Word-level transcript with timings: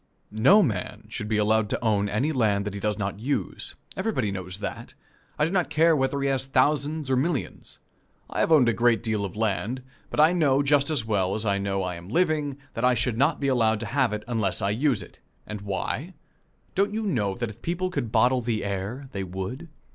No 0.31 0.63
man 0.63 1.05
should 1.09 1.27
be 1.27 1.37
allowed 1.37 1.69
to 1.69 1.85
own 1.85 2.09
any 2.09 2.31
land 2.31 2.65
that 2.65 2.73
he 2.73 2.79
does 2.79 2.97
not 2.97 3.19
use. 3.19 3.75
Everybody 3.95 4.31
knows 4.31 4.57
that 4.57 4.95
I 5.37 5.45
do 5.45 5.51
not 5.51 5.69
care 5.69 5.95
whether 5.95 6.19
he 6.21 6.27
has 6.29 6.43
thousands 6.45 7.11
or 7.11 7.15
millions. 7.15 7.77
I 8.27 8.39
have 8.39 8.51
owned 8.51 8.67
a 8.67 8.73
great 8.73 9.03
deal 9.03 9.23
of 9.23 9.35
land, 9.35 9.83
but 10.09 10.19
I 10.19 10.33
know 10.33 10.63
just 10.63 10.89
as 10.89 11.05
well 11.05 11.35
as 11.35 11.45
I 11.45 11.59
know 11.59 11.83
I 11.83 11.97
am 11.97 12.09
living 12.09 12.57
that 12.73 12.83
I 12.83 12.95
should 12.95 13.15
not 13.19 13.39
be 13.39 13.47
allowed 13.47 13.79
to 13.81 13.85
have 13.93 14.11
it 14.11 14.23
unless 14.27 14.59
I 14.59 14.71
use 14.71 15.03
it. 15.03 15.19
And 15.45 15.61
why? 15.61 16.15
Don't 16.73 16.95
you 16.95 17.03
know 17.03 17.35
that 17.35 17.51
if 17.51 17.61
people 17.61 17.91
could 17.91 18.11
bottle 18.11 18.41
the 18.41 18.63
air, 18.65 19.07
they 19.11 19.23
would? 19.23 19.69